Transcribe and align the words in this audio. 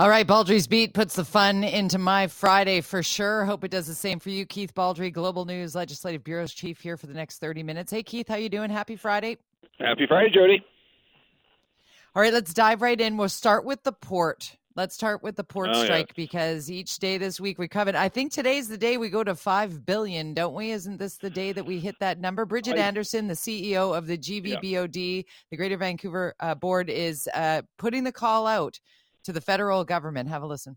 All 0.00 0.08
right, 0.08 0.26
Baldrey's 0.26 0.66
Beat 0.66 0.94
puts 0.94 1.14
the 1.14 1.26
fun 1.26 1.62
into 1.62 1.98
my 1.98 2.26
Friday 2.26 2.80
for 2.80 3.02
sure. 3.02 3.44
Hope 3.44 3.64
it 3.64 3.70
does 3.70 3.86
the 3.86 3.92
same 3.92 4.18
for 4.18 4.30
you. 4.30 4.46
Keith 4.46 4.74
Baldry, 4.74 5.10
Global 5.10 5.44
News 5.44 5.74
Legislative 5.74 6.24
Bureau's 6.24 6.54
chief 6.54 6.80
here 6.80 6.96
for 6.96 7.06
the 7.06 7.12
next 7.12 7.36
30 7.36 7.62
minutes. 7.62 7.92
Hey, 7.92 8.02
Keith, 8.02 8.26
how 8.26 8.36
you 8.36 8.48
doing? 8.48 8.70
Happy 8.70 8.96
Friday. 8.96 9.36
Happy 9.78 10.06
Friday, 10.08 10.30
Jody. 10.30 10.64
All 12.14 12.22
right, 12.22 12.32
let's 12.32 12.54
dive 12.54 12.80
right 12.80 12.98
in. 12.98 13.18
We'll 13.18 13.28
start 13.28 13.66
with 13.66 13.82
the 13.82 13.92
port. 13.92 14.56
Let's 14.74 14.94
start 14.94 15.22
with 15.22 15.36
the 15.36 15.44
port 15.44 15.68
oh, 15.74 15.84
strike 15.84 16.14
because 16.14 16.70
each 16.70 16.98
day 16.98 17.18
this 17.18 17.38
week 17.38 17.58
we 17.58 17.68
covered. 17.68 17.94
I 17.94 18.08
think 18.08 18.32
today's 18.32 18.68
the 18.68 18.78
day 18.78 18.96
we 18.96 19.10
go 19.10 19.22
to 19.22 19.34
five 19.34 19.84
billion, 19.84 20.32
don't 20.32 20.54
we? 20.54 20.70
Isn't 20.70 20.96
this 20.96 21.18
the 21.18 21.28
day 21.28 21.52
that 21.52 21.66
we 21.66 21.78
hit 21.78 21.96
that 22.00 22.18
number? 22.18 22.46
Bridgitte 22.46 22.78
I, 22.78 22.86
Anderson, 22.86 23.26
the 23.26 23.34
CEO 23.34 23.94
of 23.94 24.06
the 24.06 24.16
GVBOT, 24.16 25.16
yeah. 25.16 25.22
the 25.50 25.56
Greater 25.58 25.76
Vancouver 25.76 26.34
uh, 26.40 26.54
Board, 26.54 26.88
is 26.88 27.28
uh, 27.34 27.60
putting 27.76 28.04
the 28.04 28.12
call 28.12 28.46
out 28.46 28.80
to 29.24 29.32
the 29.32 29.40
federal 29.40 29.84
government. 29.84 30.28
Have 30.28 30.42
a 30.42 30.46
listen. 30.46 30.76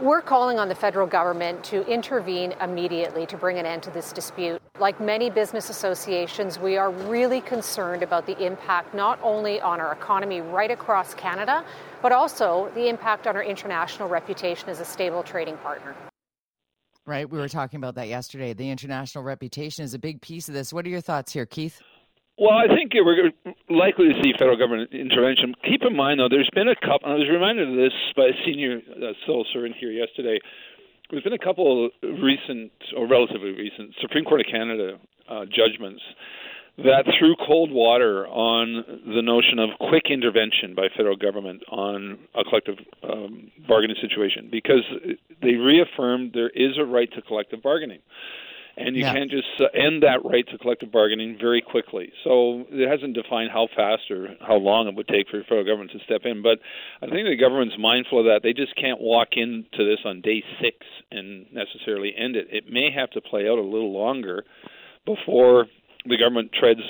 We're 0.00 0.22
calling 0.22 0.58
on 0.58 0.68
the 0.68 0.74
federal 0.74 1.06
government 1.06 1.64
to 1.64 1.86
intervene 1.86 2.52
immediately 2.60 3.26
to 3.26 3.36
bring 3.36 3.58
an 3.58 3.66
end 3.66 3.82
to 3.84 3.90
this 3.90 4.12
dispute. 4.12 4.60
Like 4.78 5.00
many 5.00 5.30
business 5.30 5.68
associations, 5.68 6.58
we 6.58 6.76
are 6.76 6.90
really 6.90 7.40
concerned 7.40 8.02
about 8.02 8.26
the 8.26 8.38
impact 8.44 8.94
not 8.94 9.18
only 9.22 9.60
on 9.60 9.80
our 9.80 9.92
economy 9.92 10.40
right 10.40 10.70
across 10.70 11.14
Canada, 11.14 11.64
but 12.02 12.12
also 12.12 12.70
the 12.74 12.88
impact 12.88 13.26
on 13.26 13.36
our 13.36 13.42
international 13.42 14.08
reputation 14.08 14.68
as 14.68 14.80
a 14.80 14.84
stable 14.84 15.22
trading 15.22 15.56
partner. 15.58 15.94
Right. 17.06 17.28
We 17.28 17.38
were 17.38 17.48
talking 17.48 17.78
about 17.78 17.94
that 17.96 18.08
yesterday. 18.08 18.52
The 18.52 18.70
international 18.70 19.24
reputation 19.24 19.84
is 19.84 19.94
a 19.94 19.98
big 19.98 20.20
piece 20.20 20.48
of 20.48 20.54
this. 20.54 20.72
What 20.72 20.86
are 20.86 20.90
your 20.90 21.00
thoughts 21.00 21.32
here, 21.32 21.46
Keith? 21.46 21.80
Well, 22.40 22.56
I 22.56 22.72
think 22.74 22.92
we're 22.94 23.32
likely 23.68 24.08
to 24.08 24.22
see 24.22 24.32
federal 24.32 24.56
government 24.56 24.94
intervention. 24.94 25.54
Keep 25.62 25.82
in 25.84 25.94
mind, 25.94 26.20
though, 26.20 26.30
there's 26.30 26.48
been 26.54 26.68
a 26.68 26.74
couple. 26.74 27.04
I 27.04 27.20
was 27.20 27.28
reminded 27.28 27.68
of 27.68 27.76
this 27.76 27.92
by 28.16 28.32
a 28.32 28.36
senior 28.46 28.80
uh, 28.96 29.12
civil 29.26 29.44
servant 29.52 29.76
here 29.78 29.92
yesterday. 29.92 30.40
There's 31.10 31.22
been 31.22 31.34
a 31.34 31.38
couple 31.38 31.90
recent, 32.02 32.72
or 32.96 33.06
relatively 33.06 33.52
recent, 33.52 33.92
Supreme 34.00 34.24
Court 34.24 34.40
of 34.40 34.46
Canada 34.50 34.96
uh, 35.28 35.44
judgments 35.52 36.00
that 36.78 37.04
threw 37.18 37.36
cold 37.46 37.70
water 37.70 38.26
on 38.28 38.84
the 39.04 39.20
notion 39.20 39.58
of 39.58 39.76
quick 39.90 40.04
intervention 40.08 40.74
by 40.74 40.88
federal 40.96 41.16
government 41.16 41.62
on 41.68 42.18
a 42.34 42.42
collective 42.44 42.78
um, 43.02 43.50
bargaining 43.68 43.96
situation 44.00 44.48
because 44.50 44.86
they 45.42 45.56
reaffirmed 45.56 46.30
there 46.32 46.48
is 46.48 46.78
a 46.78 46.84
right 46.86 47.12
to 47.12 47.20
collective 47.20 47.62
bargaining 47.62 47.98
and 48.76 48.96
you 48.96 49.02
yeah. 49.02 49.12
can't 49.12 49.30
just 49.30 49.48
end 49.74 50.02
that 50.02 50.24
right 50.24 50.46
to 50.48 50.58
collective 50.58 50.92
bargaining 50.92 51.36
very 51.40 51.60
quickly. 51.60 52.12
So 52.24 52.64
it 52.70 52.88
hasn't 52.88 53.14
defined 53.14 53.50
how 53.50 53.68
fast 53.74 54.10
or 54.10 54.34
how 54.40 54.56
long 54.56 54.88
it 54.88 54.94
would 54.94 55.08
take 55.08 55.28
for 55.28 55.38
the 55.38 55.44
federal 55.44 55.64
government 55.64 55.90
to 55.92 55.98
step 56.04 56.22
in. 56.24 56.42
But 56.42 56.58
I 57.02 57.06
think 57.06 57.26
the 57.26 57.36
government's 57.36 57.76
mindful 57.78 58.20
of 58.20 58.26
that. 58.26 58.40
They 58.42 58.52
just 58.52 58.74
can't 58.76 59.00
walk 59.00 59.28
into 59.32 59.84
this 59.84 60.00
on 60.04 60.20
day 60.20 60.42
six 60.60 60.76
and 61.10 61.46
necessarily 61.52 62.14
end 62.16 62.36
it. 62.36 62.48
It 62.50 62.64
may 62.70 62.90
have 62.90 63.10
to 63.10 63.20
play 63.20 63.48
out 63.48 63.58
a 63.58 63.62
little 63.62 63.92
longer 63.92 64.44
before 65.06 65.66
the 66.06 66.16
government 66.16 66.50
treads 66.52 66.80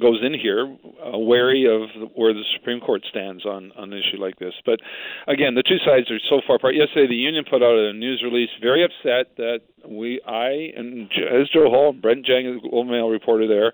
goes 0.00 0.20
in 0.22 0.34
here, 0.34 0.76
uh, 1.02 1.18
wary 1.18 1.64
of 1.64 1.88
where 2.14 2.34
the 2.34 2.44
Supreme 2.56 2.80
Court 2.80 3.02
stands 3.08 3.46
on 3.46 3.72
on 3.76 3.92
an 3.92 3.98
issue 3.98 4.20
like 4.20 4.38
this. 4.38 4.54
But 4.64 4.80
again, 5.26 5.54
the 5.54 5.62
two 5.62 5.78
sides 5.84 6.10
are 6.10 6.20
so 6.28 6.40
far 6.46 6.56
apart. 6.56 6.74
Yesterday, 6.74 7.08
the 7.08 7.14
union 7.14 7.44
put 7.48 7.62
out 7.62 7.74
a 7.74 7.92
news 7.92 8.22
release, 8.22 8.50
very 8.60 8.84
upset 8.84 9.36
that 9.36 9.60
we, 9.88 10.20
I, 10.26 10.72
and 10.76 11.10
as 11.32 11.48
Joe 11.48 11.70
Hall, 11.70 11.92
Brent 11.92 12.26
Jang, 12.26 12.60
the 12.62 12.68
Globe 12.68 12.88
Mail 12.88 13.08
reporter 13.08 13.48
there, 13.48 13.72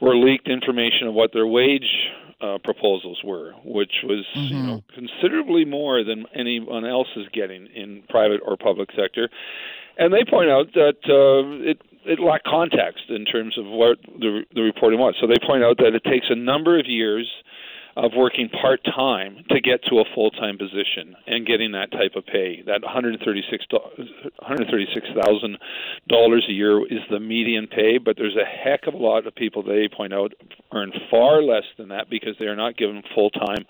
were 0.00 0.16
leaked 0.16 0.48
information 0.48 1.08
of 1.08 1.14
what 1.14 1.32
their 1.32 1.46
wage 1.46 1.90
uh, 2.40 2.58
proposals 2.62 3.20
were, 3.24 3.52
which 3.64 3.92
was 4.04 4.24
mm-hmm. 4.34 4.54
you 4.54 4.62
know, 4.62 4.84
considerably 4.94 5.64
more 5.64 6.04
than 6.04 6.24
anyone 6.34 6.86
else 6.86 7.08
is 7.16 7.26
getting 7.32 7.66
in 7.74 8.02
private 8.08 8.40
or 8.44 8.56
public 8.56 8.90
sector. 8.96 9.28
And 9.98 10.14
they 10.14 10.24
point 10.28 10.48
out 10.48 10.72
that 10.74 10.96
uh, 11.04 11.68
it 11.68 11.82
it 12.04 12.20
lacked 12.20 12.46
context 12.46 13.04
in 13.08 13.24
terms 13.24 13.58
of 13.58 13.66
what 13.66 13.98
the, 14.18 14.44
the 14.54 14.62
reporting 14.62 14.98
was. 14.98 15.14
So 15.20 15.26
they 15.26 15.38
point 15.46 15.64
out 15.64 15.78
that 15.78 15.94
it 15.94 16.04
takes 16.04 16.26
a 16.30 16.34
number 16.36 16.78
of 16.78 16.86
years 16.86 17.28
of 17.96 18.12
working 18.16 18.48
part 18.48 18.80
time 18.84 19.44
to 19.50 19.60
get 19.60 19.82
to 19.84 19.98
a 19.98 20.04
full 20.14 20.30
time 20.30 20.56
position 20.56 21.16
and 21.26 21.46
getting 21.46 21.72
that 21.72 21.90
type 21.90 22.12
of 22.16 22.24
pay. 22.24 22.62
That 22.64 22.82
one 22.82 22.92
hundred 22.92 23.18
thirty 23.24 23.42
six 23.50 23.66
thousand 23.68 25.58
dollars 26.08 26.46
a 26.48 26.52
year 26.52 26.86
is 26.86 27.00
the 27.10 27.20
median 27.20 27.66
pay, 27.66 27.98
but 27.98 28.16
there's 28.16 28.36
a 28.36 28.44
heck 28.44 28.86
of 28.86 28.94
a 28.94 28.96
lot 28.96 29.26
of 29.26 29.34
people 29.34 29.62
they 29.62 29.88
point 29.94 30.14
out 30.14 30.32
earn 30.72 30.92
far 31.10 31.42
less 31.42 31.64
than 31.78 31.88
that 31.88 32.08
because 32.08 32.36
they 32.38 32.46
are 32.46 32.56
not 32.56 32.76
given 32.76 33.02
full 33.14 33.30
time 33.30 33.66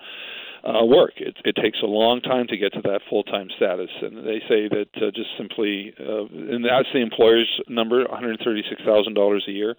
uh, 0.64 0.84
work. 0.84 1.12
It, 1.16 1.36
it 1.44 1.56
takes 1.56 1.78
a 1.82 1.86
long 1.86 2.20
time 2.20 2.46
to 2.48 2.56
get 2.56 2.72
to 2.74 2.82
that 2.82 3.00
full 3.08 3.22
time 3.22 3.48
status, 3.56 3.90
and 4.02 4.18
they 4.26 4.40
say 4.48 4.68
that 4.68 4.90
uh, 4.96 5.10
just 5.14 5.30
simply, 5.38 5.94
uh, 5.98 6.26
and 6.28 6.64
that's 6.64 6.88
the 6.92 7.00
employer's 7.00 7.48
number, 7.68 8.04
one 8.04 8.20
hundred 8.20 8.40
thirty 8.44 8.62
six 8.68 8.82
thousand 8.84 9.14
dollars 9.14 9.44
a 9.48 9.52
year, 9.52 9.76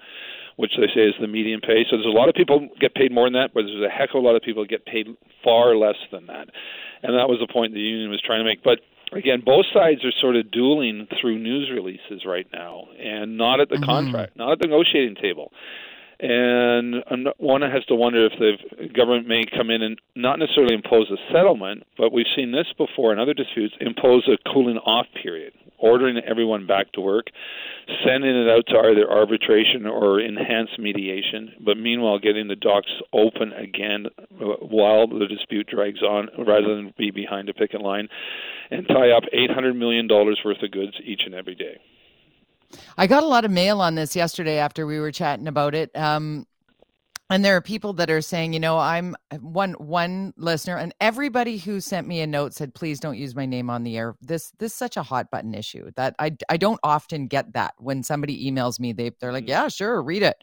which 0.55 0.71
they 0.77 0.87
say 0.93 1.07
is 1.07 1.13
the 1.21 1.27
median 1.27 1.61
pay. 1.61 1.85
So 1.89 1.97
there's 1.97 2.09
a 2.09 2.17
lot 2.17 2.29
of 2.29 2.35
people 2.35 2.67
get 2.79 2.95
paid 2.95 3.11
more 3.11 3.25
than 3.25 3.33
that, 3.33 3.51
but 3.53 3.63
there's 3.63 3.85
a 3.85 3.89
heck 3.89 4.09
of 4.09 4.23
a 4.23 4.25
lot 4.25 4.35
of 4.35 4.41
people 4.41 4.65
get 4.65 4.85
paid 4.85 5.07
far 5.43 5.75
less 5.75 5.97
than 6.11 6.27
that, 6.27 6.49
and 7.03 7.13
that 7.13 7.29
was 7.29 7.37
the 7.39 7.51
point 7.51 7.73
the 7.73 7.79
union 7.79 8.09
was 8.09 8.21
trying 8.25 8.39
to 8.39 8.45
make. 8.45 8.63
But 8.63 8.79
again, 9.13 9.43
both 9.45 9.65
sides 9.73 10.03
are 10.03 10.13
sort 10.19 10.35
of 10.35 10.49
dueling 10.49 11.07
through 11.21 11.37
news 11.37 11.69
releases 11.71 12.25
right 12.25 12.47
now, 12.51 12.85
and 12.97 13.37
not 13.37 13.59
at 13.59 13.69
the 13.69 13.75
mm-hmm. 13.75 13.85
contract, 13.85 14.35
not 14.35 14.53
at 14.53 14.59
the 14.59 14.67
negotiating 14.67 15.15
table 15.21 15.51
and 16.21 17.27
one 17.37 17.61
has 17.63 17.83
to 17.85 17.95
wonder 17.95 18.27
if 18.27 18.33
the 18.37 18.87
government 18.89 19.27
may 19.27 19.41
come 19.57 19.71
in 19.71 19.81
and 19.81 19.99
not 20.15 20.37
necessarily 20.37 20.75
impose 20.75 21.09
a 21.09 21.17
settlement, 21.33 21.83
but 21.97 22.13
we've 22.13 22.29
seen 22.35 22.51
this 22.51 22.67
before 22.77 23.11
in 23.11 23.19
other 23.19 23.33
disputes, 23.33 23.73
impose 23.81 24.27
a 24.27 24.37
cooling 24.53 24.77
off 24.77 25.07
period, 25.21 25.53
ordering 25.79 26.19
everyone 26.19 26.67
back 26.67 26.91
to 26.91 27.01
work, 27.01 27.27
sending 28.05 28.35
it 28.35 28.47
out 28.47 28.67
to 28.67 28.77
either 28.77 29.09
arbitration 29.09 29.87
or 29.87 30.19
enhanced 30.19 30.77
mediation, 30.77 31.53
but 31.65 31.75
meanwhile 31.75 32.19
getting 32.19 32.47
the 32.47 32.55
docks 32.55 32.91
open 33.13 33.51
again 33.53 34.05
uh, 34.19 34.45
while 34.61 35.07
the 35.07 35.25
dispute 35.27 35.67
drags 35.67 36.03
on 36.03 36.29
rather 36.37 36.75
than 36.75 36.93
be 36.99 37.09
behind 37.09 37.49
a 37.49 37.53
picket 37.53 37.81
line 37.81 38.07
and 38.69 38.87
tie 38.87 39.09
up 39.09 39.23
$800 39.33 39.75
million 39.75 40.07
worth 40.07 40.61
of 40.61 40.71
goods 40.71 40.93
each 41.03 41.21
and 41.25 41.33
every 41.33 41.55
day. 41.55 41.79
I 42.97 43.07
got 43.07 43.23
a 43.23 43.27
lot 43.27 43.45
of 43.45 43.51
mail 43.51 43.81
on 43.81 43.95
this 43.95 44.15
yesterday 44.15 44.57
after 44.57 44.85
we 44.85 44.99
were 44.99 45.11
chatting 45.11 45.47
about 45.47 45.75
it. 45.75 45.95
Um, 45.95 46.45
and 47.31 47.45
there 47.45 47.55
are 47.55 47.61
people 47.61 47.93
that 47.93 48.11
are 48.11 48.19
saying, 48.19 48.51
you 48.51 48.59
know, 48.59 48.77
I'm 48.77 49.15
one 49.39 49.71
one 49.73 50.33
listener, 50.35 50.75
and 50.75 50.93
everybody 50.99 51.57
who 51.57 51.79
sent 51.79 52.05
me 52.05 52.19
a 52.19 52.27
note 52.27 52.53
said, 52.53 52.75
please 52.75 52.99
don't 52.99 53.17
use 53.17 53.33
my 53.35 53.45
name 53.45 53.69
on 53.69 53.83
the 53.83 53.97
air. 53.97 54.15
This 54.21 54.51
this 54.59 54.73
is 54.73 54.77
such 54.77 54.97
a 54.97 55.03
hot 55.03 55.31
button 55.31 55.53
issue 55.53 55.91
that 55.95 56.13
I 56.19 56.35
I 56.49 56.57
don't 56.57 56.79
often 56.83 57.27
get 57.27 57.53
that 57.53 57.73
when 57.77 58.03
somebody 58.03 58.51
emails 58.51 58.81
me. 58.81 58.91
They 58.91 59.11
they're 59.21 59.31
like, 59.31 59.47
yeah, 59.47 59.69
sure, 59.69 60.03
read 60.03 60.23
it. 60.23 60.35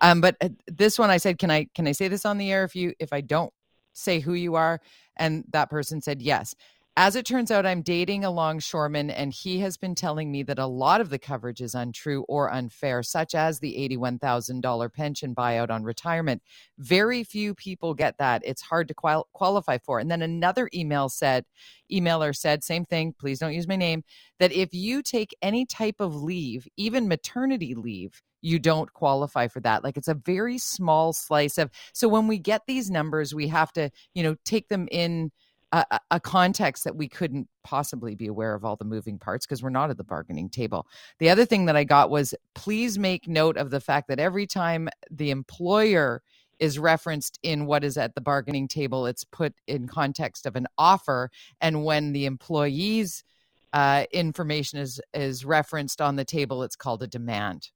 Um, 0.00 0.22
but 0.22 0.36
uh, 0.40 0.48
this 0.66 0.98
one, 0.98 1.10
I 1.10 1.18
said, 1.18 1.38
can 1.38 1.50
I 1.50 1.66
can 1.74 1.86
I 1.86 1.92
say 1.92 2.08
this 2.08 2.24
on 2.24 2.38
the 2.38 2.50
air 2.50 2.64
if 2.64 2.74
you 2.74 2.94
if 2.98 3.12
I 3.12 3.20
don't 3.20 3.52
say 3.92 4.18
who 4.18 4.32
you 4.32 4.54
are? 4.54 4.80
And 5.16 5.44
that 5.50 5.68
person 5.68 6.00
said 6.00 6.22
yes. 6.22 6.54
As 7.02 7.16
it 7.16 7.24
turns 7.24 7.50
out, 7.50 7.64
I'm 7.64 7.80
dating 7.80 8.26
a 8.26 8.30
longshoreman, 8.30 9.08
and 9.08 9.32
he 9.32 9.60
has 9.60 9.78
been 9.78 9.94
telling 9.94 10.30
me 10.30 10.42
that 10.42 10.58
a 10.58 10.66
lot 10.66 11.00
of 11.00 11.08
the 11.08 11.18
coverage 11.18 11.62
is 11.62 11.74
untrue 11.74 12.26
or 12.28 12.52
unfair, 12.52 13.02
such 13.02 13.34
as 13.34 13.58
the 13.58 13.74
$81,000 13.88 14.92
pension 14.92 15.34
buyout 15.34 15.70
on 15.70 15.82
retirement. 15.82 16.42
Very 16.76 17.24
few 17.24 17.54
people 17.54 17.94
get 17.94 18.18
that. 18.18 18.42
It's 18.44 18.60
hard 18.60 18.86
to 18.88 18.92
qual- 18.92 19.28
qualify 19.32 19.78
for. 19.78 19.98
And 19.98 20.10
then 20.10 20.20
another 20.20 20.68
email 20.74 21.08
said, 21.08 21.46
emailer 21.90 22.36
said, 22.36 22.62
same 22.62 22.84
thing, 22.84 23.14
please 23.18 23.38
don't 23.38 23.54
use 23.54 23.66
my 23.66 23.76
name, 23.76 24.04
that 24.38 24.52
if 24.52 24.74
you 24.74 25.02
take 25.02 25.34
any 25.40 25.64
type 25.64 26.00
of 26.00 26.14
leave, 26.14 26.68
even 26.76 27.08
maternity 27.08 27.74
leave, 27.74 28.20
you 28.42 28.58
don't 28.58 28.92
qualify 28.92 29.48
for 29.48 29.60
that 29.60 29.84
like 29.84 29.98
it's 29.98 30.08
a 30.08 30.14
very 30.14 30.56
small 30.56 31.12
slice 31.12 31.58
of 31.58 31.70
so 31.92 32.08
when 32.08 32.26
we 32.26 32.38
get 32.38 32.62
these 32.66 32.90
numbers 32.90 33.34
we 33.34 33.48
have 33.48 33.70
to 33.70 33.90
you 34.14 34.22
know 34.22 34.34
take 34.46 34.68
them 34.68 34.88
in 34.90 35.30
a, 35.72 36.00
a, 36.10 36.20
context 36.20 36.84
that 36.84 36.96
we 36.96 37.08
couldn't 37.08 37.48
possibly 37.62 38.14
be 38.14 38.26
aware 38.26 38.54
of 38.54 38.64
all 38.64 38.76
the 38.76 38.84
moving 38.84 39.18
parts 39.18 39.46
because 39.46 39.62
we're 39.62 39.70
not 39.70 39.90
at 39.90 39.96
the 39.96 40.04
bargaining 40.04 40.48
table. 40.48 40.86
The 41.18 41.30
other 41.30 41.44
thing 41.44 41.66
that 41.66 41.76
I 41.76 41.84
got 41.84 42.10
was 42.10 42.34
please 42.54 42.98
make 42.98 43.28
note 43.28 43.56
of 43.56 43.70
the 43.70 43.80
fact 43.80 44.08
that 44.08 44.18
every 44.18 44.46
time 44.46 44.88
the 45.10 45.30
employer 45.30 46.22
is 46.58 46.78
referenced 46.78 47.38
in 47.42 47.66
what 47.66 47.84
is 47.84 47.96
at 47.96 48.14
the 48.14 48.20
bargaining 48.20 48.68
table, 48.68 49.06
it's 49.06 49.24
put 49.24 49.54
in 49.66 49.86
context 49.86 50.44
of 50.44 50.56
an 50.56 50.66
offer. 50.76 51.30
And 51.60 51.84
when 51.84 52.12
the 52.12 52.26
employee's 52.26 53.24
uh, 53.72 54.04
information 54.12 54.80
is 54.80 55.00
is 55.14 55.44
referenced 55.44 56.00
on 56.00 56.16
the 56.16 56.24
table, 56.24 56.62
it's 56.62 56.76
called 56.76 57.02
a 57.02 57.06
demand. 57.06 57.70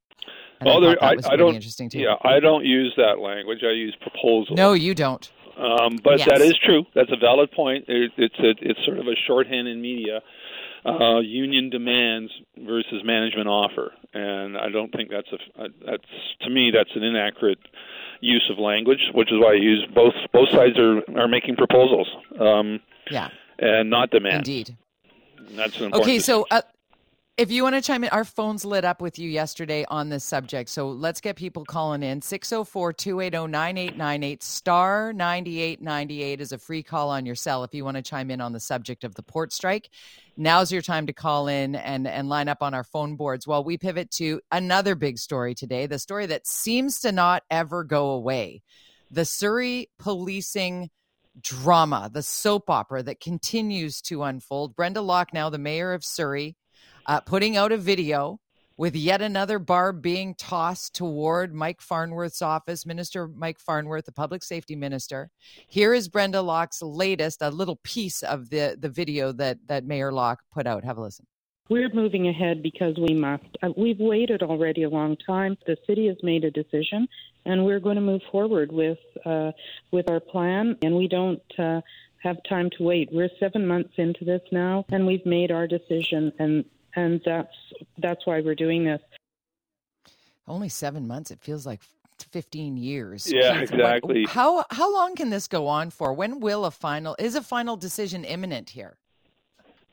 And 0.60 0.66
well, 0.66 0.78
I, 0.78 0.80
there, 0.80 1.04
I, 1.04 1.32
I 1.32 1.36
don't. 1.36 1.94
Yeah, 1.94 2.16
I 2.22 2.40
don't 2.40 2.64
use 2.64 2.92
that 2.96 3.18
language. 3.18 3.60
I 3.62 3.72
use 3.72 3.96
proposal. 4.00 4.56
No, 4.56 4.72
you 4.72 4.94
don't. 4.94 5.30
Um, 5.56 5.98
but 6.02 6.18
yes. 6.18 6.28
that 6.28 6.40
is 6.40 6.54
true. 6.64 6.84
That's 6.94 7.10
a 7.12 7.16
valid 7.16 7.52
point. 7.52 7.84
It, 7.88 8.12
it's 8.16 8.38
a, 8.38 8.54
it's 8.60 8.84
sort 8.84 8.98
of 8.98 9.06
a 9.06 9.14
shorthand 9.26 9.68
in 9.68 9.80
media. 9.80 10.20
Uh, 10.86 11.20
union 11.20 11.70
demands 11.70 12.30
versus 12.58 13.02
management 13.04 13.48
offer, 13.48 13.92
and 14.12 14.58
I 14.58 14.68
don't 14.68 14.92
think 14.92 15.08
that's 15.10 15.28
a 15.32 15.68
that's 15.86 16.04
to 16.42 16.50
me 16.50 16.70
that's 16.74 16.90
an 16.94 17.02
inaccurate 17.02 17.58
use 18.20 18.46
of 18.52 18.58
language, 18.58 19.00
which 19.14 19.32
is 19.32 19.38
why 19.38 19.52
I 19.52 19.54
use 19.54 19.86
both 19.94 20.12
both 20.30 20.50
sides 20.50 20.78
are 20.78 21.00
are 21.16 21.28
making 21.28 21.56
proposals. 21.56 22.08
Um, 22.38 22.80
yeah. 23.10 23.28
and 23.58 23.88
not 23.88 24.10
demand. 24.10 24.46
Indeed. 24.46 24.76
That's 25.52 25.80
an 25.80 25.94
okay. 25.94 26.18
So. 26.18 26.46
Uh, 26.50 26.62
if 27.36 27.50
you 27.50 27.64
want 27.64 27.74
to 27.74 27.82
chime 27.82 28.04
in, 28.04 28.10
our 28.10 28.24
phones 28.24 28.64
lit 28.64 28.84
up 28.84 29.00
with 29.00 29.18
you 29.18 29.28
yesterday 29.28 29.84
on 29.88 30.08
this 30.08 30.22
subject. 30.22 30.70
So 30.70 30.88
let's 30.90 31.20
get 31.20 31.34
people 31.34 31.64
calling 31.64 32.04
in. 32.04 32.22
604 32.22 32.92
280 32.92 33.50
9898 33.50 34.42
star 34.42 35.12
9898 35.12 36.40
is 36.40 36.52
a 36.52 36.58
free 36.58 36.84
call 36.84 37.10
on 37.10 37.26
your 37.26 37.34
cell 37.34 37.64
if 37.64 37.74
you 37.74 37.84
want 37.84 37.96
to 37.96 38.02
chime 38.02 38.30
in 38.30 38.40
on 38.40 38.52
the 38.52 38.60
subject 38.60 39.02
of 39.02 39.16
the 39.16 39.22
port 39.22 39.52
strike. 39.52 39.90
Now's 40.36 40.70
your 40.70 40.82
time 40.82 41.06
to 41.06 41.12
call 41.12 41.48
in 41.48 41.74
and, 41.74 42.06
and 42.06 42.28
line 42.28 42.48
up 42.48 42.62
on 42.62 42.72
our 42.72 42.84
phone 42.84 43.16
boards 43.16 43.48
while 43.48 43.64
we 43.64 43.78
pivot 43.78 44.12
to 44.12 44.40
another 44.52 44.94
big 44.94 45.18
story 45.18 45.54
today 45.54 45.86
the 45.86 45.98
story 45.98 46.26
that 46.26 46.46
seems 46.46 47.00
to 47.00 47.10
not 47.10 47.42
ever 47.50 47.82
go 47.82 48.10
away 48.10 48.62
the 49.10 49.24
Surrey 49.24 49.90
policing 49.98 50.90
drama, 51.40 52.10
the 52.12 52.22
soap 52.22 52.70
opera 52.70 53.02
that 53.02 53.20
continues 53.20 54.00
to 54.02 54.22
unfold. 54.22 54.76
Brenda 54.76 55.00
Locke, 55.00 55.32
now 55.32 55.50
the 55.50 55.58
mayor 55.58 55.92
of 55.92 56.04
Surrey, 56.04 56.56
uh, 57.06 57.20
putting 57.20 57.56
out 57.56 57.72
a 57.72 57.76
video 57.76 58.40
with 58.76 58.96
yet 58.96 59.22
another 59.22 59.58
barb 59.58 60.02
being 60.02 60.34
tossed 60.34 60.94
toward 60.94 61.54
Mike 61.54 61.80
Farnworth's 61.80 62.42
office, 62.42 62.84
Minister 62.84 63.28
Mike 63.28 63.60
Farnworth, 63.60 64.06
the 64.06 64.12
public 64.12 64.42
safety 64.42 64.74
minister. 64.74 65.30
Here 65.68 65.94
is 65.94 66.08
Brenda 66.08 66.42
Locke's 66.42 66.82
latest, 66.82 67.40
a 67.40 67.50
little 67.50 67.76
piece 67.84 68.22
of 68.22 68.50
the, 68.50 68.76
the 68.78 68.88
video 68.88 69.32
that, 69.32 69.58
that 69.68 69.84
Mayor 69.84 70.12
Locke 70.12 70.40
put 70.52 70.66
out. 70.66 70.84
Have 70.84 70.98
a 70.98 71.02
listen. 71.02 71.26
We're 71.70 71.88
moving 71.94 72.28
ahead 72.28 72.62
because 72.62 72.98
we 72.98 73.14
must. 73.14 73.44
Uh, 73.62 73.70
we've 73.74 73.98
waited 73.98 74.42
already 74.42 74.82
a 74.82 74.90
long 74.90 75.16
time. 75.26 75.56
The 75.66 75.78
city 75.86 76.08
has 76.08 76.16
made 76.22 76.44
a 76.44 76.50
decision, 76.50 77.08
and 77.46 77.64
we're 77.64 77.80
going 77.80 77.94
to 77.94 78.02
move 78.02 78.20
forward 78.30 78.70
with 78.70 78.98
uh, 79.24 79.52
with 79.90 80.10
our 80.10 80.20
plan. 80.20 80.76
And 80.82 80.94
we 80.94 81.08
don't 81.08 81.40
uh, 81.58 81.80
have 82.22 82.36
time 82.46 82.68
to 82.76 82.82
wait. 82.82 83.08
We're 83.10 83.30
seven 83.40 83.66
months 83.66 83.94
into 83.96 84.26
this 84.26 84.42
now, 84.52 84.84
and 84.90 85.06
we've 85.06 85.24
made 85.24 85.50
our 85.50 85.66
decision. 85.66 86.32
And 86.38 86.66
and 86.96 87.20
that's 87.24 87.54
that's 87.98 88.26
why 88.26 88.40
we're 88.40 88.54
doing 88.54 88.84
this. 88.84 89.00
Only 90.46 90.68
seven 90.68 91.06
months. 91.06 91.30
It 91.30 91.40
feels 91.40 91.64
like 91.66 91.80
15 92.30 92.76
years. 92.76 93.30
Yeah, 93.32 93.60
Keith, 93.60 93.72
exactly. 93.72 94.22
What, 94.22 94.30
how 94.30 94.64
how 94.70 94.92
long 94.92 95.14
can 95.14 95.30
this 95.30 95.48
go 95.48 95.66
on 95.66 95.90
for? 95.90 96.12
When 96.12 96.40
will 96.40 96.64
a 96.64 96.70
final 96.70 97.16
is 97.18 97.34
a 97.34 97.42
final 97.42 97.76
decision 97.76 98.24
imminent 98.24 98.70
here? 98.70 98.96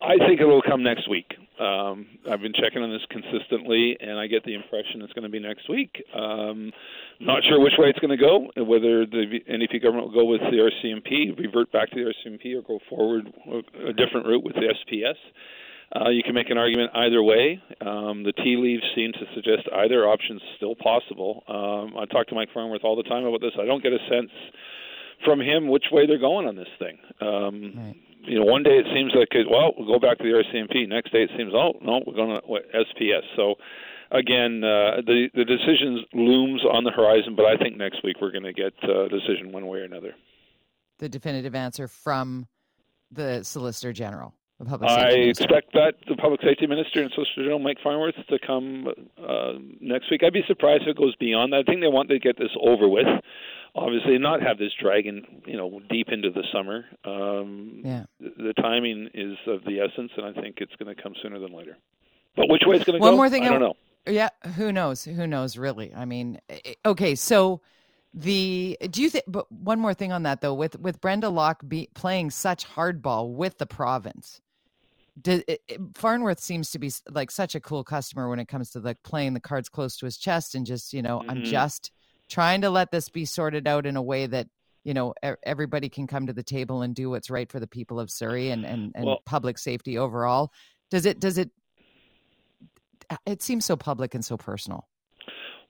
I 0.01 0.17
think 0.17 0.41
it 0.41 0.45
will 0.45 0.63
come 0.63 0.81
next 0.81 1.07
week. 1.07 1.31
Um, 1.59 2.07
I've 2.27 2.41
been 2.41 2.53
checking 2.53 2.81
on 2.81 2.89
this 2.89 3.05
consistently, 3.11 3.95
and 4.01 4.17
I 4.17 4.25
get 4.25 4.43
the 4.43 4.55
impression 4.55 5.03
it's 5.03 5.13
going 5.13 5.25
to 5.25 5.29
be 5.29 5.39
next 5.39 5.69
week. 5.69 6.03
Um, 6.15 6.71
not 7.19 7.43
sure 7.47 7.59
which 7.59 7.73
way 7.77 7.89
it's 7.89 7.99
going 7.99 8.17
to 8.17 8.17
go, 8.17 8.49
whether 8.65 9.05
the 9.05 9.39
NDP 9.47 9.83
government 9.83 10.07
will 10.07 10.23
go 10.23 10.25
with 10.25 10.41
the 10.41 10.57
RCMP, 10.57 11.37
revert 11.37 11.71
back 11.71 11.91
to 11.91 11.95
the 11.95 12.11
RCMP, 12.11 12.57
or 12.57 12.63
go 12.63 12.79
forward 12.89 13.31
a 13.87 13.93
different 13.93 14.25
route 14.25 14.43
with 14.43 14.55
the 14.55 14.73
SPS. 14.73 15.17
Uh, 15.93 16.09
you 16.09 16.23
can 16.23 16.33
make 16.33 16.49
an 16.49 16.57
argument 16.57 16.91
either 16.95 17.21
way. 17.21 17.61
Um, 17.81 18.23
the 18.23 18.31
tea 18.31 18.55
leaves 18.55 18.83
seem 18.95 19.11
to 19.13 19.25
suggest 19.35 19.67
either 19.75 20.07
option 20.07 20.37
is 20.37 20.41
still 20.55 20.75
possible. 20.75 21.43
Um, 21.47 21.97
I 21.99 22.05
talk 22.05 22.27
to 22.27 22.35
Mike 22.35 22.49
Farnworth 22.53 22.83
all 22.83 22.95
the 22.95 23.03
time 23.03 23.25
about 23.25 23.41
this. 23.41 23.51
I 23.59 23.65
don't 23.65 23.83
get 23.83 23.91
a 23.91 23.99
sense 24.09 24.31
from 25.25 25.41
him 25.41 25.67
which 25.67 25.85
way 25.91 26.07
they're 26.07 26.17
going 26.17 26.47
on 26.47 26.55
this 26.55 26.71
thing. 26.79 26.97
Um, 27.19 27.73
right. 27.75 27.95
You 28.23 28.39
know, 28.39 28.45
one 28.45 28.63
day 28.63 28.77
it 28.77 28.85
seems 28.93 29.11
like 29.15 29.29
it, 29.31 29.47
well, 29.49 29.73
we'll 29.77 29.87
go 29.87 29.99
back 29.99 30.17
to 30.19 30.23
the 30.23 30.29
RCMP. 30.29 30.87
Next 30.87 31.11
day 31.11 31.23
it 31.23 31.31
seems, 31.35 31.53
oh 31.53 31.73
no, 31.81 32.01
we're 32.05 32.15
going 32.15 32.39
to 32.39 32.47
SPS. 32.77 33.23
So 33.35 33.55
again, 34.11 34.63
uh, 34.63 35.01
the 35.05 35.27
the 35.33 35.43
decision 35.43 36.05
looms 36.13 36.61
on 36.71 36.83
the 36.83 36.91
horizon, 36.91 37.35
but 37.35 37.45
I 37.45 37.57
think 37.57 37.77
next 37.77 38.03
week 38.03 38.17
we're 38.21 38.31
going 38.31 38.43
to 38.43 38.53
get 38.53 38.73
a 38.83 39.09
decision 39.09 39.51
one 39.51 39.65
way 39.67 39.79
or 39.79 39.83
another. 39.83 40.13
The 40.99 41.09
definitive 41.09 41.55
answer 41.55 41.87
from 41.87 42.47
the 43.11 43.43
Solicitor 43.43 43.91
General. 43.91 44.33
I 44.81 45.09
expect 45.11 45.73
that 45.73 45.95
the 46.07 46.15
public 46.15 46.41
safety 46.41 46.67
minister 46.67 47.01
and 47.01 47.11
Solicitor 47.13 47.43
General 47.43 47.59
Mike 47.59 47.77
Farnworth 47.83 48.15
to 48.29 48.39
come 48.45 48.87
uh, 49.17 49.53
next 49.79 50.11
week. 50.11 50.21
I'd 50.23 50.33
be 50.33 50.43
surprised 50.47 50.83
if 50.83 50.89
it 50.89 50.97
goes 50.97 51.15
beyond 51.15 51.53
that. 51.53 51.59
I 51.59 51.63
think 51.63 51.81
they 51.81 51.87
want 51.87 52.09
to 52.09 52.19
get 52.19 52.37
this 52.37 52.51
over 52.61 52.87
with. 52.87 53.07
Obviously, 53.73 54.17
not 54.17 54.41
have 54.41 54.57
this 54.57 54.71
dragging, 54.79 55.43
you 55.45 55.57
know, 55.57 55.79
deep 55.89 56.09
into 56.09 56.29
the 56.29 56.43
summer. 56.51 56.85
Um, 57.05 57.81
yeah. 57.85 58.03
The, 58.19 58.31
the 58.37 58.53
timing 58.61 59.09
is 59.13 59.37
of 59.47 59.63
the 59.63 59.79
essence, 59.79 60.11
and 60.17 60.25
I 60.25 60.33
think 60.39 60.57
it's 60.59 60.75
going 60.75 60.93
to 60.93 61.01
come 61.01 61.13
sooner 61.21 61.39
than 61.39 61.55
later. 61.55 61.77
But 62.35 62.49
which 62.49 62.63
way 62.65 62.75
it's 62.75 62.85
going 62.85 62.95
to 62.95 62.99
go? 62.99 63.05
One 63.05 63.15
more 63.15 63.29
thing, 63.29 63.45
I 63.45 63.49
don't 63.49 63.61
know. 63.61 63.75
Yeah, 64.05 64.29
who 64.55 64.71
knows? 64.71 65.03
Who 65.03 65.27
knows? 65.27 65.57
Really? 65.57 65.93
I 65.93 66.05
mean, 66.05 66.39
okay, 66.85 67.15
so 67.15 67.61
the 68.13 68.77
do 68.89 69.01
you 69.01 69.09
think? 69.09 69.25
But 69.27 69.51
one 69.51 69.79
more 69.79 69.93
thing 69.93 70.11
on 70.11 70.23
that 70.23 70.41
though, 70.41 70.53
with 70.53 70.79
with 70.79 70.99
Brenda 70.99 71.29
Locke 71.29 71.61
be, 71.67 71.87
playing 71.93 72.31
such 72.31 72.67
hardball 72.67 73.33
with 73.33 73.57
the 73.57 73.67
province 73.67 74.41
does, 75.19 75.43
it, 75.47 75.61
it, 75.67 75.79
Farnworth 75.95 76.39
seems 76.39 76.71
to 76.71 76.79
be 76.79 76.91
like 77.09 77.31
such 77.31 77.55
a 77.55 77.59
cool 77.59 77.83
customer 77.83 78.29
when 78.29 78.39
it 78.39 78.47
comes 78.47 78.71
to 78.71 78.79
like 78.79 79.01
playing 79.03 79.33
the 79.33 79.39
cards 79.39 79.67
close 79.67 79.97
to 79.97 80.05
his 80.05 80.17
chest 80.17 80.55
and 80.55 80.65
just 80.65 80.93
you 80.93 81.01
know 81.01 81.19
mm-hmm. 81.19 81.29
I'm 81.29 81.43
just 81.43 81.91
trying 82.29 82.61
to 82.61 82.69
let 82.69 82.91
this 82.91 83.09
be 83.09 83.25
sorted 83.25 83.67
out 83.67 83.85
in 83.85 83.97
a 83.97 84.01
way 84.01 84.25
that 84.27 84.47
you 84.83 84.93
know 84.93 85.13
everybody 85.43 85.89
can 85.89 86.07
come 86.07 86.27
to 86.27 86.33
the 86.33 86.43
table 86.43 86.81
and 86.81 86.95
do 86.95 87.09
what's 87.09 87.29
right 87.29 87.51
for 87.51 87.59
the 87.59 87.67
people 87.67 87.99
of 87.99 88.09
Surrey 88.09 88.51
and 88.51 88.65
and, 88.65 88.93
and 88.95 89.05
well, 89.05 89.21
public 89.25 89.57
safety 89.57 89.97
overall. 89.97 90.51
Does 90.89 91.05
it 91.05 91.19
does 91.19 91.37
it 91.37 91.51
it 93.25 93.41
seems 93.41 93.65
so 93.65 93.75
public 93.75 94.15
and 94.15 94.23
so 94.23 94.37
personal. 94.37 94.87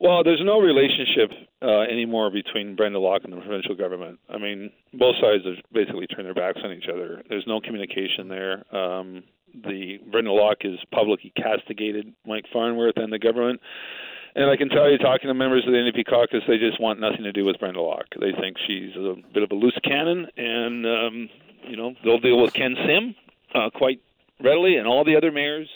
Well, 0.01 0.23
there's 0.23 0.41
no 0.43 0.59
relationship 0.59 1.29
uh, 1.61 1.81
anymore 1.81 2.31
between 2.31 2.75
Brenda 2.75 2.97
Locke 2.97 3.21
and 3.23 3.31
the 3.31 3.37
provincial 3.37 3.75
government. 3.75 4.17
I 4.27 4.39
mean, 4.39 4.71
both 4.95 5.13
sides 5.21 5.45
have 5.45 5.63
basically 5.71 6.07
turned 6.07 6.25
their 6.25 6.33
backs 6.33 6.57
on 6.63 6.71
each 6.71 6.89
other. 6.91 7.21
There's 7.29 7.45
no 7.45 7.61
communication 7.61 8.27
there. 8.27 8.65
Um, 8.75 9.21
the 9.53 9.99
Brenda 10.11 10.31
Locke 10.31 10.65
is 10.65 10.79
publicly 10.91 11.31
castigated 11.37 12.11
Mike 12.25 12.45
Farnworth 12.51 12.97
and 12.97 13.13
the 13.13 13.19
government. 13.19 13.61
And 14.33 14.49
I 14.49 14.57
can 14.57 14.69
tell 14.69 14.89
you, 14.89 14.97
talking 14.97 15.27
to 15.27 15.35
members 15.35 15.67
of 15.67 15.71
the 15.71 15.77
NDP 15.77 16.09
caucus, 16.09 16.41
they 16.47 16.57
just 16.57 16.81
want 16.81 16.99
nothing 16.99 17.21
to 17.21 17.31
do 17.31 17.45
with 17.45 17.59
Brenda 17.59 17.81
Locke. 17.81 18.07
They 18.19 18.31
think 18.41 18.57
she's 18.65 18.95
a 18.95 19.13
bit 19.31 19.43
of 19.43 19.51
a 19.51 19.55
loose 19.55 19.77
cannon, 19.83 20.25
and 20.35 20.85
um, 20.87 21.29
you 21.67 21.77
know 21.77 21.93
they'll 22.03 22.19
deal 22.19 22.41
with 22.41 22.53
Ken 22.53 22.73
Sim 22.87 23.13
uh, 23.53 23.69
quite 23.69 24.01
readily, 24.41 24.77
and 24.77 24.87
all 24.87 25.03
the 25.03 25.15
other 25.15 25.31
mayors 25.31 25.69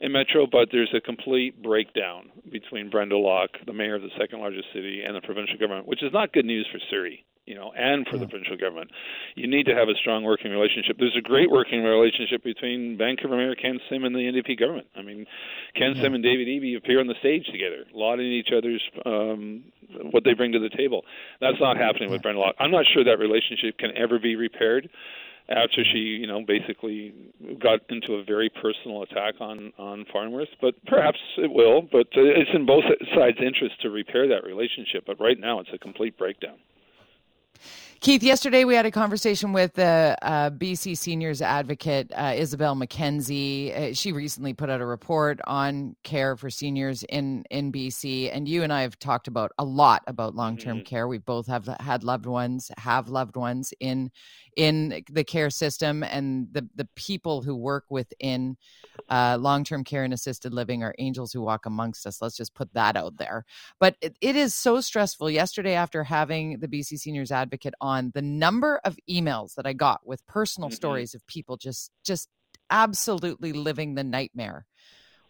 in 0.00 0.12
Metro, 0.12 0.46
but 0.46 0.68
there's 0.72 0.92
a 0.94 1.00
complete 1.00 1.62
breakdown 1.62 2.30
between 2.50 2.90
Brenda 2.90 3.16
Locke, 3.16 3.56
the 3.66 3.72
mayor 3.72 3.96
of 3.96 4.02
the 4.02 4.10
second 4.18 4.40
largest 4.40 4.66
city, 4.72 5.02
and 5.06 5.16
the 5.16 5.20
provincial 5.20 5.58
government, 5.58 5.86
which 5.86 6.02
is 6.02 6.12
not 6.12 6.32
good 6.32 6.44
news 6.44 6.66
for 6.70 6.78
Surrey, 6.90 7.24
you 7.46 7.54
know, 7.54 7.72
and 7.76 8.06
for 8.06 8.18
the 8.18 8.26
provincial 8.26 8.56
government. 8.56 8.90
You 9.34 9.48
need 9.48 9.66
to 9.66 9.74
have 9.74 9.88
a 9.88 9.94
strong 10.00 10.22
working 10.22 10.50
relationship. 10.50 10.96
There's 10.98 11.16
a 11.18 11.22
great 11.22 11.50
working 11.50 11.82
relationship 11.82 12.44
between 12.44 12.96
Vancouver 12.96 13.36
Mayor 13.36 13.54
Ken 13.54 13.80
Sim 13.88 14.04
and 14.04 14.14
the 14.14 14.20
NDP 14.20 14.58
government. 14.58 14.86
I 14.96 15.02
mean, 15.02 15.26
Ken 15.74 15.94
yeah. 15.96 16.02
Sim 16.02 16.14
and 16.14 16.22
David 16.22 16.46
Eby 16.46 16.76
appear 16.76 17.00
on 17.00 17.06
the 17.06 17.18
stage 17.20 17.46
together, 17.46 17.84
lauding 17.92 18.26
each 18.26 18.50
other's 18.56 18.82
um, 19.04 19.64
what 20.10 20.24
they 20.24 20.34
bring 20.34 20.52
to 20.52 20.60
the 20.60 20.70
table. 20.70 21.02
That's 21.40 21.58
not 21.60 21.76
happening 21.76 22.10
with 22.10 22.22
Brenda 22.22 22.40
Locke. 22.40 22.56
I'm 22.60 22.70
not 22.70 22.84
sure 22.92 23.04
that 23.04 23.18
relationship 23.18 23.78
can 23.78 23.96
ever 23.96 24.18
be 24.18 24.36
repaired 24.36 24.88
after 25.48 25.82
she, 25.84 25.98
you 25.98 26.26
know, 26.26 26.42
basically 26.46 27.14
got 27.58 27.80
into 27.88 28.14
a 28.14 28.24
very 28.24 28.50
personal 28.50 29.02
attack 29.02 29.34
on 29.40 29.72
on 29.78 30.04
Farnworth. 30.12 30.48
But 30.60 30.74
perhaps 30.86 31.18
it 31.38 31.50
will. 31.50 31.82
But 31.82 32.08
uh, 32.16 32.22
it's 32.22 32.50
in 32.54 32.66
both 32.66 32.84
sides' 33.14 33.38
interest 33.44 33.80
to 33.82 33.90
repair 33.90 34.28
that 34.28 34.44
relationship. 34.44 35.04
But 35.06 35.20
right 35.20 35.38
now, 35.38 35.60
it's 35.60 35.70
a 35.72 35.78
complete 35.78 36.18
breakdown. 36.18 36.56
Keith, 38.00 38.22
yesterday 38.22 38.64
we 38.64 38.76
had 38.76 38.86
a 38.86 38.92
conversation 38.92 39.52
with 39.52 39.74
the 39.74 40.16
uh, 40.22 40.50
BC 40.50 40.96
Seniors 40.96 41.42
Advocate, 41.42 42.12
uh, 42.14 42.30
Isobel 42.30 42.76
Mackenzie. 42.76 43.74
Uh, 43.74 43.92
she 43.92 44.12
recently 44.12 44.54
put 44.54 44.70
out 44.70 44.80
a 44.80 44.86
report 44.86 45.40
on 45.48 45.96
care 46.04 46.36
for 46.36 46.48
seniors 46.48 47.02
in, 47.02 47.42
in 47.50 47.72
BC. 47.72 48.30
And 48.32 48.48
you 48.48 48.62
and 48.62 48.72
I 48.72 48.82
have 48.82 49.00
talked 49.00 49.26
about 49.26 49.50
a 49.58 49.64
lot 49.64 50.04
about 50.06 50.36
long 50.36 50.56
term 50.56 50.78
mm-hmm. 50.78 50.84
care. 50.84 51.08
We 51.08 51.18
both 51.18 51.48
have 51.48 51.66
had 51.80 52.04
loved 52.04 52.26
ones, 52.26 52.70
have 52.78 53.08
loved 53.08 53.34
ones 53.34 53.74
in 53.80 54.12
in 54.58 55.04
the 55.08 55.22
care 55.22 55.50
system, 55.50 56.02
and 56.02 56.48
the, 56.50 56.68
the 56.74 56.88
people 56.96 57.42
who 57.42 57.54
work 57.54 57.84
within 57.90 58.56
uh, 59.08 59.38
long 59.40 59.62
term 59.62 59.84
care 59.84 60.02
and 60.02 60.12
assisted 60.12 60.52
living 60.52 60.82
are 60.82 60.94
angels 60.98 61.32
who 61.32 61.40
walk 61.40 61.64
amongst 61.64 62.06
us. 62.06 62.20
Let's 62.20 62.36
just 62.36 62.54
put 62.54 62.74
that 62.74 62.96
out 62.96 63.18
there. 63.18 63.44
But 63.78 63.96
it, 64.00 64.16
it 64.20 64.34
is 64.34 64.56
so 64.56 64.80
stressful. 64.80 65.30
Yesterday, 65.30 65.74
after 65.74 66.02
having 66.02 66.58
the 66.58 66.66
BC 66.66 66.98
Seniors 66.98 67.30
Advocate 67.30 67.74
on, 67.80 67.87
the 68.14 68.22
number 68.22 68.80
of 68.84 68.96
emails 69.08 69.54
that 69.54 69.66
I 69.66 69.72
got 69.72 70.06
with 70.06 70.26
personal 70.26 70.68
mm-hmm. 70.68 70.76
stories 70.76 71.14
of 71.14 71.26
people 71.26 71.56
just 71.56 71.90
just 72.04 72.28
absolutely 72.70 73.52
living 73.52 73.94
the 73.94 74.04
nightmare. 74.04 74.66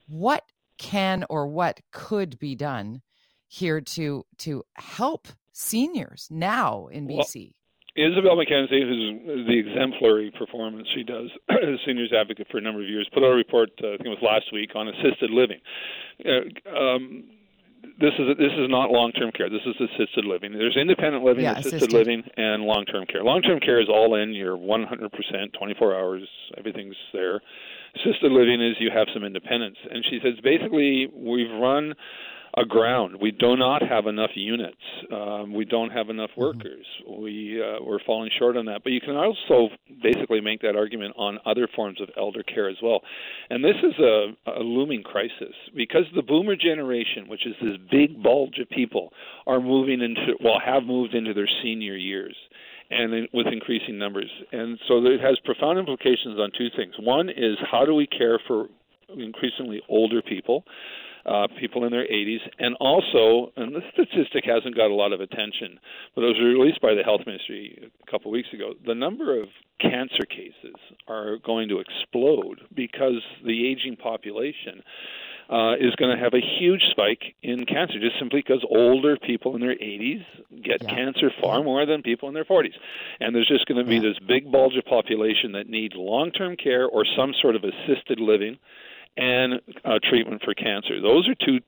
What 0.06 0.42
can 0.78 1.24
or 1.28 1.46
what 1.46 1.80
could 1.92 2.38
be 2.38 2.54
done 2.54 3.02
here 3.48 3.80
to 3.80 4.24
to 4.38 4.64
help 4.74 5.28
seniors 5.52 6.28
now 6.30 6.88
in 6.88 7.08
BC? 7.08 7.52
Isobel 7.98 8.36
Mackenzie, 8.36 8.82
who's 8.82 9.46
the 9.48 9.58
exemplary 9.58 10.30
performance 10.38 10.86
she 10.94 11.02
does 11.02 11.30
as 11.50 11.56
a 11.58 11.76
seniors 11.84 12.12
advocate 12.12 12.46
for 12.50 12.58
a 12.58 12.60
number 12.60 12.80
of 12.80 12.88
years, 12.88 13.08
put 13.12 13.24
out 13.24 13.32
a 13.32 13.34
report, 13.34 13.70
uh, 13.82 13.88
I 13.88 13.96
think 13.96 14.06
it 14.06 14.10
was 14.10 14.22
last 14.22 14.52
week, 14.52 14.70
on 14.76 14.86
assisted 14.86 15.30
living. 15.30 15.58
Uh, 16.24 16.78
um, 16.78 17.24
this 18.00 18.12
is 18.18 18.36
this 18.38 18.52
is 18.52 18.68
not 18.68 18.90
long 18.90 19.12
term 19.12 19.30
care. 19.32 19.48
This 19.50 19.62
is 19.66 19.74
assisted 19.80 20.24
living. 20.24 20.52
There's 20.52 20.76
independent 20.76 21.24
living, 21.24 21.44
Yeah, 21.44 21.52
assisted, 21.58 21.74
assisted. 21.82 21.92
living, 21.92 22.22
and 22.36 22.62
long 22.64 22.84
term 22.84 23.06
care. 23.06 23.22
Long 23.22 23.42
term 23.42 23.60
care 23.60 23.80
is 23.80 23.88
all 23.88 24.14
in. 24.14 24.32
You're 24.34 24.56
100 24.56 25.10
percent, 25.12 25.52
24 25.58 25.94
hours. 25.94 26.28
Everything's 26.56 26.96
there. 27.12 27.40
Assisted 27.96 28.30
living 28.32 28.60
is 28.62 28.76
you 28.80 28.90
have 28.94 29.08
some 29.14 29.24
independence. 29.24 29.76
And 29.90 30.04
she 30.08 30.20
says 30.22 30.34
basically 30.42 31.08
we've 31.12 31.50
run 31.60 31.94
aground. 32.60 33.16
We 33.20 33.30
do 33.30 33.56
not 33.56 33.82
have 33.82 34.06
enough 34.06 34.30
units. 34.34 34.76
Um, 35.12 35.54
we 35.54 35.64
don't 35.64 35.90
have 35.90 36.08
enough 36.08 36.30
workers. 36.36 36.86
We 37.08 37.62
uh, 37.62 37.82
we're 37.82 38.02
falling 38.04 38.30
short 38.38 38.56
on 38.56 38.66
that. 38.66 38.82
But 38.82 38.92
you 38.92 39.00
can 39.00 39.16
also 39.16 39.74
basically 40.02 40.40
make 40.40 40.60
that 40.62 40.76
argument 40.76 41.14
on 41.16 41.38
other 41.46 41.68
forms 41.74 42.00
of 42.00 42.08
elder 42.16 42.42
care 42.42 42.68
as 42.68 42.76
well. 42.82 43.00
And 43.50 43.64
this 43.64 43.76
is 43.82 43.98
a, 43.98 44.32
a 44.58 44.62
looming 44.62 45.02
crisis 45.02 45.54
because 45.76 46.04
the 46.14 46.22
boomer 46.22 46.56
generation, 46.56 47.28
which 47.28 47.46
is 47.46 47.54
this 47.62 47.76
big 47.90 48.22
bulge 48.22 48.58
of 48.58 48.68
people, 48.70 49.12
are 49.46 49.60
moving 49.60 50.00
into 50.00 50.34
well 50.42 50.60
have 50.64 50.84
moved 50.84 51.14
into 51.14 51.34
their 51.34 51.48
senior 51.62 51.96
years 51.96 52.36
and 52.90 53.28
with 53.32 53.46
increasing 53.48 53.98
numbers. 53.98 54.30
And 54.52 54.78
so 54.88 55.04
it 55.04 55.20
has 55.20 55.38
profound 55.44 55.78
implications 55.78 56.38
on 56.38 56.50
two 56.56 56.68
things. 56.76 56.94
One 56.98 57.28
is 57.28 57.56
how 57.70 57.84
do 57.84 57.94
we 57.94 58.06
care 58.06 58.40
for 58.46 58.66
increasingly 59.16 59.82
older 59.88 60.22
people? 60.22 60.64
Uh, 61.28 61.46
people 61.60 61.84
in 61.84 61.90
their 61.92 62.06
80s, 62.06 62.40
and 62.58 62.74
also, 62.80 63.52
and 63.56 63.74
the 63.74 63.82
statistic 63.92 64.44
hasn't 64.44 64.74
got 64.74 64.90
a 64.90 64.94
lot 64.94 65.12
of 65.12 65.20
attention, 65.20 65.78
but 66.14 66.22
it 66.24 66.28
was 66.28 66.40
released 66.40 66.80
by 66.80 66.94
the 66.94 67.02
health 67.02 67.20
ministry 67.26 67.90
a 68.06 68.10
couple 68.10 68.30
of 68.30 68.32
weeks 68.32 68.48
ago. 68.52 68.72
The 68.86 68.94
number 68.94 69.38
of 69.40 69.48
cancer 69.80 70.24
cases 70.28 70.74
are 71.06 71.36
going 71.44 71.68
to 71.68 71.80
explode 71.80 72.60
because 72.74 73.22
the 73.44 73.68
aging 73.70 73.96
population. 73.96 74.82
Uh, 75.50 75.76
is 75.76 75.96
going 75.96 76.14
to 76.14 76.22
have 76.22 76.34
a 76.34 76.42
huge 76.60 76.82
spike 76.90 77.34
in 77.42 77.64
cancer 77.64 77.98
just 77.98 78.18
simply 78.18 78.40
because 78.46 78.62
older 78.68 79.16
people 79.16 79.54
in 79.54 79.62
their 79.62 79.74
80s 79.76 80.22
get 80.62 80.82
Yeah. 80.82 80.94
cancer 80.94 81.30
far 81.40 81.64
more 81.64 81.86
than 81.86 82.02
people 82.02 82.28
in 82.28 82.34
their 82.34 82.44
40s. 82.44 82.74
And 83.18 83.34
there's 83.34 83.48
just 83.48 83.64
going 83.64 83.82
to 83.82 83.88
be 83.88 83.94
Yeah. 83.94 84.10
this 84.12 84.18
big 84.18 84.52
bulge 84.52 84.76
of 84.76 84.84
population 84.84 85.52
that 85.52 85.66
needs 85.66 85.94
long 85.96 86.32
term 86.32 86.54
care 86.54 86.84
or 86.86 87.06
some 87.16 87.32
sort 87.40 87.56
of 87.56 87.64
assisted 87.64 88.20
living 88.20 88.58
and 89.18 89.54
uh, 89.84 89.98
treatment 90.08 90.42
for 90.44 90.54
cancer. 90.54 91.00
Those 91.02 91.28
are 91.28 91.34
two 91.34 91.58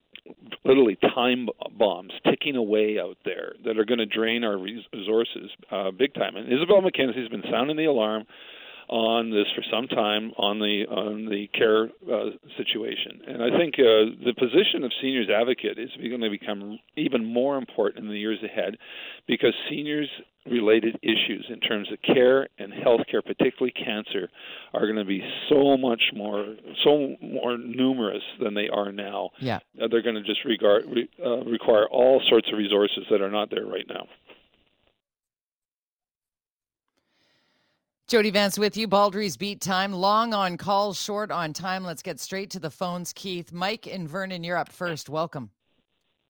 literally 0.64 0.96
time 1.14 1.48
bombs 1.76 2.12
ticking 2.24 2.54
away 2.54 2.98
out 3.00 3.18
there 3.24 3.54
that 3.64 3.78
are 3.78 3.84
going 3.84 3.98
to 3.98 4.06
drain 4.06 4.44
our 4.44 4.56
resources 4.56 5.50
uh, 5.70 5.90
big 5.90 6.14
time. 6.14 6.36
And 6.36 6.48
Isobel 6.48 6.82
Mackenzie's 6.82 7.28
been 7.28 7.42
sounding 7.50 7.76
the 7.76 7.86
alarm 7.86 8.24
on 8.90 9.30
this 9.30 9.46
for 9.54 9.62
some 9.70 9.86
time 9.86 10.32
on 10.36 10.58
the 10.58 10.84
on 10.90 11.26
the 11.26 11.46
care 11.54 11.84
uh, 12.12 12.30
situation, 12.58 13.22
and 13.26 13.40
I 13.40 13.56
think 13.56 13.74
uh, 13.78 14.18
the 14.26 14.34
position 14.36 14.82
of 14.82 14.90
seniors 15.00 15.28
advocate 15.30 15.78
is 15.78 15.90
going 15.96 16.20
to 16.20 16.30
become 16.30 16.78
even 16.96 17.24
more 17.24 17.56
important 17.56 18.04
in 18.04 18.10
the 18.10 18.18
years 18.18 18.40
ahead, 18.42 18.76
because 19.28 19.54
seniors 19.70 20.08
related 20.50 20.98
issues 21.02 21.46
in 21.50 21.60
terms 21.60 21.86
of 21.92 21.98
care 22.02 22.48
and 22.58 22.72
health 22.72 23.02
care, 23.08 23.22
particularly 23.22 23.72
cancer, 23.72 24.28
are 24.74 24.86
going 24.86 24.96
to 24.96 25.04
be 25.04 25.22
so 25.48 25.76
much 25.76 26.02
more 26.12 26.56
so 26.82 27.14
more 27.22 27.56
numerous 27.58 28.22
than 28.42 28.54
they 28.54 28.68
are 28.68 28.90
now. 28.90 29.30
Yeah. 29.38 29.60
Uh, 29.80 29.86
they're 29.88 30.02
going 30.02 30.16
to 30.16 30.24
just 30.24 30.44
regard 30.44 30.84
re, 30.86 31.08
uh, 31.24 31.44
require 31.44 31.86
all 31.86 32.20
sorts 32.28 32.48
of 32.50 32.58
resources 32.58 33.04
that 33.10 33.20
are 33.20 33.30
not 33.30 33.50
there 33.50 33.66
right 33.66 33.86
now. 33.88 34.06
Jody 38.10 38.30
Vance 38.30 38.58
with 38.58 38.76
you. 38.76 38.88
Baldrey's 38.88 39.36
beat 39.36 39.60
time. 39.60 39.92
Long 39.92 40.34
on 40.34 40.56
calls, 40.56 41.00
short 41.00 41.30
on 41.30 41.52
time. 41.52 41.84
Let's 41.84 42.02
get 42.02 42.18
straight 42.18 42.50
to 42.50 42.58
the 42.58 42.68
phones. 42.68 43.12
Keith, 43.12 43.52
Mike, 43.52 43.86
and 43.86 44.08
Vernon, 44.08 44.42
you're 44.42 44.56
up 44.56 44.68
first. 44.68 45.08
Welcome. 45.08 45.48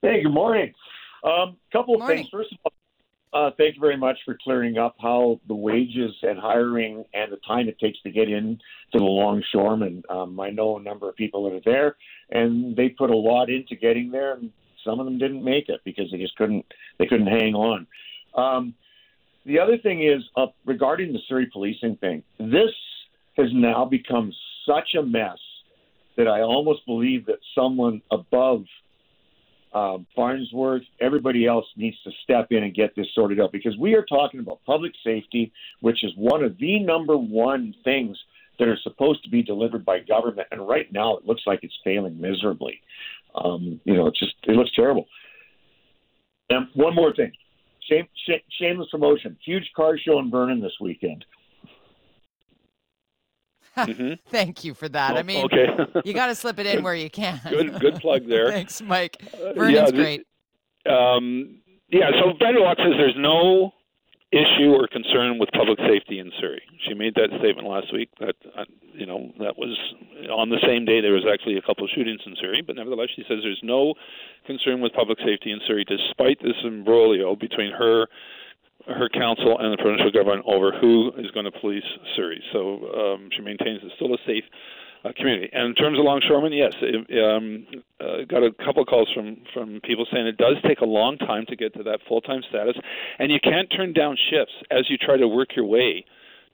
Hey, 0.03 0.23
good 0.23 0.35
morning. 0.35 0.75
Um, 1.25 1.33
a 1.73 1.73
couple 1.73 1.95
of 1.95 2.01
Morning. 2.01 2.19
things. 2.19 2.29
First 2.31 2.53
of 2.53 2.59
all, 3.33 3.47
uh, 3.47 3.51
thank 3.57 3.77
you 3.77 3.81
very 3.81 3.97
much 3.97 4.19
for 4.27 4.37
clearing 4.45 4.77
up 4.77 4.95
how 5.01 5.41
the 5.49 5.55
wages 5.55 6.15
and 6.21 6.39
hiring 6.39 7.03
and 7.15 7.33
the 7.33 7.39
time 7.49 7.67
it 7.67 7.79
takes 7.79 7.99
to 8.03 8.11
get 8.11 8.29
in 8.29 8.59
to 8.93 8.99
the 8.99 9.05
longshoremen. 9.05 10.03
Um, 10.11 10.39
I 10.39 10.51
know 10.51 10.77
a 10.77 10.83
number 10.83 11.09
of 11.09 11.17
people 11.17 11.45
that 11.45 11.57
are 11.57 11.63
there, 11.65 11.97
and 12.29 12.77
they 12.77 12.91
put 12.91 13.09
a 13.09 13.17
lot 13.17 13.49
into 13.49 13.75
getting 13.75 14.11
there, 14.11 14.35
and 14.35 14.51
some 14.85 15.01
of 15.01 15.07
them 15.07 15.17
didn't 15.17 15.43
make 15.43 15.71
it 15.71 15.81
because 15.87 16.11
they 16.13 16.19
just 16.19 16.37
couldn't 16.37 16.67
they 16.99 17.07
couldn't 17.07 17.27
hang 17.27 17.55
on. 17.55 17.87
Um, 18.35 18.75
the 19.47 19.59
other 19.59 19.79
thing 19.79 20.03
is 20.03 20.23
uh, 20.37 20.47
regarding 20.67 21.13
the 21.13 21.19
Surrey 21.29 21.49
policing 21.53 21.97
thing. 21.97 22.23
This 22.39 22.71
has 23.37 23.49
now 23.53 23.85
become 23.85 24.33
such 24.67 24.95
a 24.99 25.03
mess 25.03 25.39
that 26.17 26.29
I 26.29 26.43
almost 26.43 26.85
believe 26.87 27.27
that 27.27 27.39
someone 27.55 28.03
above 28.11 28.65
uh, 29.73 29.99
Farnsworth, 30.17 30.83
everybody 31.01 31.47
else 31.47 31.65
needs 31.77 31.97
to 32.05 32.11
step 32.25 32.49
in 32.51 32.65
and 32.65 32.75
get 32.75 32.95
this 32.97 33.07
sorted 33.15 33.41
out 33.41 33.53
because 33.53 33.77
we 33.79 33.95
are 33.95 34.05
talking 34.05 34.41
about 34.41 34.61
public 34.67 34.93
safety, 35.05 35.53
which 35.81 36.03
is 36.03 36.13
one 36.17 36.43
of 36.43 36.59
the 36.59 36.81
number 36.81 37.17
one 37.17 37.75
things 37.85 38.19
that 38.59 38.69
are 38.69 38.79
supposed 38.83 39.23
to 39.25 39.31
be 39.31 39.43
delivered 39.43 39.85
by 39.85 40.01
government. 40.01 40.49
And 40.51 40.67
right 40.67 40.93
now, 40.93 41.17
it 41.17 41.27
looks 41.27 41.43
like 41.47 41.61
it's 41.63 41.79
failing 41.85 42.21
miserably. 42.21 42.81
Um, 43.35 43.81
you 43.85 43.95
know, 43.95 44.07
it's 44.09 44.19
just 44.19 44.35
it 44.45 44.53
looks 44.53 44.73
terrible. 44.75 45.07
And 46.51 46.67
one 46.75 46.95
more 46.95 47.15
thing, 47.15 47.33
Shame, 47.91 48.07
shame, 48.27 48.41
shameless 48.61 48.89
promotion. 48.91 49.37
Huge 49.45 49.69
car 49.75 49.99
show 49.99 50.19
in 50.21 50.31
Vernon 50.31 50.61
this 50.61 50.73
weekend. 50.81 51.25
Mhm. 53.77 54.19
Thank 54.29 54.65
you 54.65 54.75
for 54.75 54.89
that. 54.91 55.17
I 55.17 55.21
Oh, 55.21 55.23
mean, 55.23 55.45
okay. 55.47 55.67
you 56.05 56.13
got 56.13 56.27
to 56.27 56.35
slip 56.35 56.59
it 56.59 56.67
in 56.67 56.83
where 56.83 56.95
you 56.95 57.09
can. 57.09 57.41
Good- 57.49 57.79
good 57.81 57.95
plug 57.97 58.27
there. 58.27 58.49
Thanks, 58.53 58.83
Mike. 58.83 59.17
Uh, 59.33 59.53
Vernon's 59.55 59.75
yeah, 59.75 59.85
this- 59.85 59.93
great. 59.93 60.27
Um, 60.87 61.61
yeah, 61.89 62.11
so 62.21 62.33
Brenda 62.39 62.61
Locke 62.61 62.79
says 62.79 62.93
there's 62.97 63.15
no 63.17 63.73
issue 64.33 64.71
or 64.71 64.87
concern 64.87 65.39
with 65.39 65.51
public 65.51 65.79
safety 65.83 66.21
in 66.21 66.31
Surrey. 66.41 66.63
She 66.87 66.95
made 66.95 67.15
that 67.17 67.35
statement 67.43 67.67
last 67.67 67.93
week. 67.93 68.11
That 68.21 68.37
uh, 68.57 68.65
you 68.95 69.07
know 69.07 69.33
that 69.39 69.59
was 69.59 69.75
on 70.31 70.51
the 70.51 70.63
same 70.63 70.85
day 70.85 71.01
there 71.01 71.13
was 71.13 71.27
actually 71.27 71.59
a 71.59 71.63
couple 71.63 71.85
of 71.85 71.91
shootings 71.95 72.21
in 72.25 72.37
Surrey, 72.41 72.63
but 72.63 72.77
nevertheless 72.77 73.09
she 73.15 73.23
says 73.27 73.39
there's 73.43 73.61
no 73.63 73.95
concern 74.47 74.81
with 74.81 74.93
public 74.93 75.19
safety 75.19 75.51
in 75.51 75.59
Surrey, 75.67 75.85
despite 75.85 76.39
this 76.43 76.55
imbroglio 76.65 77.35
between 77.39 77.73
her 77.73 78.07
her 78.87 79.09
council 79.09 79.59
and 79.59 79.73
the 79.73 79.77
provincial 79.83 80.11
government 80.11 80.47
over 80.47 80.73
who 80.81 81.13
is 81.19 81.31
going 81.33 81.45
to 81.45 81.53
police 81.53 81.85
Surrey. 82.17 82.43
So 82.53 82.87
um, 82.95 83.29
she 83.35 83.43
maintains 83.43 83.81
it's 83.83 83.95
still 83.97 84.15
a 84.15 84.19
safe 84.27 84.45
uh, 85.05 85.13
community. 85.17 85.49
And 85.53 85.69
in 85.69 85.75
terms 85.75 85.99
of 85.99 86.05
longshoremen, 86.05 86.53
yes, 86.53 86.73
it, 86.81 87.25
um, 87.25 87.67
uh, 88.01 88.25
got 88.29 88.43
a 88.43 88.53
couple 88.65 88.83
of 88.83 88.89
calls 88.89 89.09
from 89.15 89.39
from 89.55 89.81
people 89.83 90.07
saying 90.13 90.27
it 90.27 90.37
does 90.37 90.57
take 90.67 90.81
a 90.81 90.87
long 90.87 91.19
time 91.19 91.47
to 91.49 91.57
get 91.57 91.75
to 91.75 91.83
that 91.85 92.01
full 92.09 92.21
time 92.21 92.43
status, 92.49 92.77
and 93.19 93.31
you 93.31 93.39
can't 93.43 93.69
turn 93.75 93.93
down 93.93 94.17
shifts 94.31 94.55
as 94.71 94.89
you 94.89 94.97
try 94.97 95.17
to 95.17 95.29
work 95.29 95.57
your 95.57 95.67
way 95.67 96.05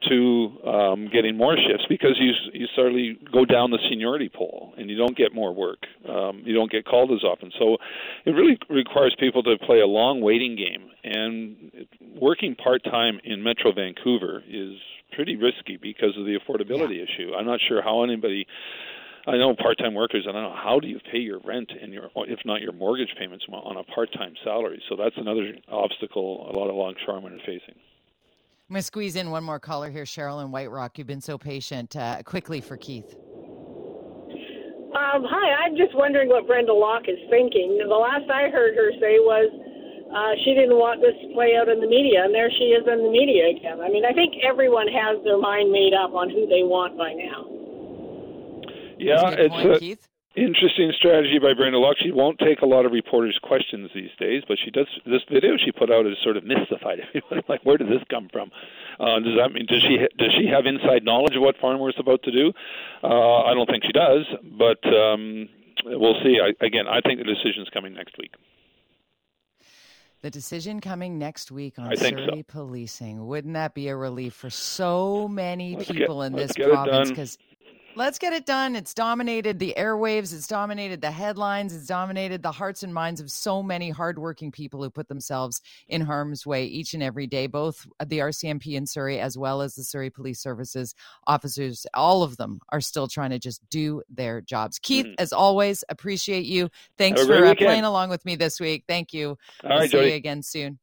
to 0.09 0.53
um, 0.67 1.09
getting 1.11 1.37
more 1.37 1.57
shifts 1.57 1.87
because 1.89 2.17
you 2.21 2.33
you 2.53 2.67
suddenly 2.77 3.19
go 3.33 3.45
down 3.45 3.71
the 3.71 3.79
seniority 3.89 4.29
pole 4.29 4.75
and 4.77 4.91
you 4.91 4.97
don't 4.97 5.17
get 5.17 5.35
more 5.35 5.55
work. 5.55 5.85
Um, 6.09 6.43
you 6.45 6.55
don't 6.55 6.71
get 6.71 6.85
called 6.85 7.11
as 7.13 7.25
often. 7.25 7.51
So 7.59 7.79
it 8.27 8.31
really 8.31 8.59
requires 8.69 9.17
people 9.19 9.43
to 9.45 9.57
play 9.65 9.81
a 9.81 9.87
long 9.87 10.21
waiting 10.21 10.55
game. 10.55 10.91
And 11.03 11.87
working 12.21 12.55
part 12.55 12.85
time 12.85 13.21
in 13.25 13.43
Metro 13.43 13.73
Vancouver 13.73 14.43
is 14.49 14.75
pretty 15.17 15.35
risky 15.37 15.79
because 15.81 16.17
of 16.17 16.27
the 16.27 16.39
affordability 16.39 17.03
issue. 17.03 17.35
I'm 17.35 17.47
not 17.47 17.59
sure 17.67 17.83
how 17.83 18.05
anybody. 18.05 18.47
I 19.27 19.37
know 19.39 19.57
part-time 19.57 19.95
workers. 19.95 20.25
I 20.29 20.33
don't 20.33 20.43
know 20.43 20.55
how 20.55 20.79
do 20.79 20.87
you 20.87 21.01
pay 21.11 21.19
your 21.19 21.41
rent 21.45 21.73
and 21.83 21.93
your, 21.93 22.11
if 22.29 22.39
not 22.45 22.61
your 22.61 22.73
mortgage 22.73 23.13
payments, 23.19 23.45
on 23.51 23.77
a 23.77 23.83
part-time 23.83 24.35
salary. 24.45 24.81
So 24.89 24.95
that's 24.95 25.17
another 25.17 25.55
obstacle 25.69 26.49
a 26.49 26.57
lot 26.57 26.69
of 26.69 26.77
longshoremen 26.77 27.33
are 27.33 27.39
facing. 27.39 27.75
I'm 27.75 28.75
going 28.75 28.81
to 28.81 28.83
squeeze 28.83 29.17
in 29.17 29.31
one 29.31 29.43
more 29.43 29.59
caller 29.59 29.91
here, 29.91 30.05
Cheryl 30.05 30.45
in 30.45 30.53
White 30.53 30.71
Rock. 30.71 30.99
You've 30.99 31.07
been 31.07 31.21
so 31.21 31.39
patient. 31.39 31.97
Uh, 31.97 32.23
quickly 32.23 32.61
for 32.61 32.77
Keith. 32.77 33.17
Um, 34.95 35.27
hi, 35.29 35.65
I'm 35.65 35.77
just 35.77 35.95
wondering 35.95 36.29
what 36.29 36.47
Brenda 36.47 36.73
Locke 36.73 37.09
is 37.09 37.19
thinking. 37.31 37.79
The 37.79 37.95
last 37.95 38.31
I 38.31 38.49
heard 38.49 38.75
her 38.77 38.93
say 38.93 39.19
was 39.19 39.51
uh, 40.13 40.33
she 40.45 40.55
didn't 40.55 40.79
want 40.79 41.01
this 41.03 41.15
to 41.23 41.29
play 41.35 41.57
out 41.59 41.69
in 41.69 41.81
the 41.81 41.87
media, 41.91 42.25
and 42.25 42.35
there 42.35 42.51
she 42.51 42.71
is 42.73 42.87
in 42.87 43.03
the 43.03 43.11
media 43.11 43.51
again. 43.51 43.81
I 43.81 43.89
mean, 43.91 44.05
I 44.05 44.13
think 44.13 44.35
everyone 44.43 44.87
has 44.89 45.19
their 45.25 45.39
mind 45.39 45.73
made 45.73 45.93
up 45.95 46.15
on 46.15 46.31
who 46.31 46.47
they 46.47 46.63
want 46.63 46.97
by 46.97 47.13
now. 47.13 47.47
Yeah, 48.99 49.29
a 49.29 49.45
it's 49.45 49.55
point, 49.55 49.77
a 49.77 49.79
Keith. 49.79 50.09
interesting 50.37 50.93
strategy 50.97 51.39
by 51.39 51.53
Brenda 51.53 51.79
Locke. 51.79 51.99
She 52.01 52.13
won't 52.13 52.39
take 52.39 52.63
a 52.63 52.67
lot 52.67 52.87
of 52.87 52.93
reporters' 52.93 53.39
questions 53.43 53.91
these 53.95 54.15
days, 54.19 54.43
but 54.49 54.57
she 54.63 54.71
does. 54.71 54.87
This 55.05 55.23
video 55.31 55.59
she 55.59 55.73
put 55.73 55.91
out 55.91 56.07
is 56.07 56.17
sort 56.23 56.37
of 56.37 56.45
mystified 56.45 57.01
everyone. 57.09 57.45
like, 57.49 57.61
where 57.67 57.77
did 57.77 57.89
this 57.89 58.03
come 58.09 58.29
from? 58.33 58.51
Uh, 58.99 59.21
does 59.21 59.37
that 59.37 59.53
mean 59.53 59.67
does 59.67 59.83
she 59.83 59.99
does 60.17 60.33
she 60.39 60.47
have 60.47 60.65
inside 60.65 61.05
knowledge 61.05 61.37
of 61.37 61.43
what 61.43 61.57
Farnworth's 61.61 62.01
about 62.01 62.23
to 62.23 62.33
do? 62.33 62.53
Uh, 63.03 63.43
I 63.43 63.53
don't 63.53 63.69
think 63.69 63.85
she 63.85 63.93
does, 63.93 64.25
but 64.57 64.81
um, 64.87 65.49
we'll 65.85 66.17
see. 66.23 66.39
I, 66.41 66.55
again, 66.65 66.87
I 66.89 67.01
think 67.03 67.19
the 67.19 67.29
decision's 67.29 67.69
coming 67.69 67.93
next 67.93 68.17
week. 68.17 68.33
The 70.27 70.31
decision 70.33 70.81
coming 70.81 71.21
next 71.21 71.53
week 71.53 71.79
on 71.79 71.95
think 71.95 72.19
so. 72.19 72.27
Surrey 72.27 72.43
policing. 72.43 73.25
Wouldn't 73.29 73.55
that 73.55 73.75
be 73.75 73.87
a 73.87 73.95
relief 73.95 74.35
for 74.35 74.51
so 74.51 75.29
many 75.29 75.77
Let's 75.77 75.87
get- 75.87 75.99
people 75.99 76.23
in 76.23 76.33
this 76.33 76.51
province? 76.53 77.11
Because 77.11 77.39
Let's 77.97 78.19
get 78.19 78.35
it 78.35 78.45
done. 78.45 78.77
It's 78.77 78.93
dominated 78.93 79.59
the 79.59 79.73
airwaves. 79.75 80.35
It's 80.35 80.47
dominated 80.47 81.01
the 81.01 81.11
headlines. 81.11 81.75
It's 81.75 81.87
dominated 81.87 82.43
the 82.43 82.53
hearts 82.53 82.83
and 82.83 82.93
minds 82.93 83.23
of 83.23 83.31
so 83.31 83.63
many 83.63 83.89
hardworking 83.89 84.53
people 84.53 84.83
who 84.83 84.91
put 84.91 85.09
themselves 85.09 85.63
in 85.89 86.03
harm's 86.03 86.45
way 86.45 86.67
each 86.67 86.93
and 86.93 87.03
every 87.03 87.27
day. 87.27 87.47
Both 87.47 87.87
the 88.05 88.19
RCMP 88.19 88.75
in 88.75 88.87
Surrey 88.87 89.19
as 89.19 89.39
well 89.39 89.63
as 89.63 89.77
the 89.77 89.83
Surrey 89.83 90.11
Police 90.11 90.41
Services 90.41 90.95
officers, 91.27 91.87
all 91.95 92.23
of 92.23 92.37
them 92.37 92.61
are 92.69 92.83
still 92.83 93.09
trying 93.09 93.31
to 93.31 93.39
just 93.39 93.67
do 93.71 94.03
their 94.11 94.43
jobs. 94.43 94.79
Keith, 94.79 95.07
mm-hmm. 95.07 95.15
as 95.19 95.33
always, 95.33 95.83
appreciate 95.89 96.45
you. 96.45 96.69
Thanks 96.99 97.25
for 97.25 97.47
uh, 97.47 97.55
playing 97.55 97.85
along 97.85 98.11
with 98.11 98.27
me 98.27 98.37
this 98.37 98.61
week. 98.61 98.85
Thank 98.87 99.15
you. 99.15 99.39
All 99.65 99.71
we'll 99.71 99.83
see 99.83 99.89
Jody. 99.89 100.11
you 100.11 100.17
again 100.17 100.43
soon. 100.43 100.79